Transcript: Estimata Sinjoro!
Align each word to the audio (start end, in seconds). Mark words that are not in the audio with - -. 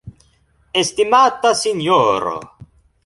Estimata 0.83 1.53
Sinjoro! 1.61 2.35